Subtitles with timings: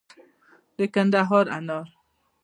[0.77, 1.87] د کندهار انار